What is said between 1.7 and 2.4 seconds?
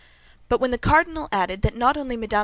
not only Mme.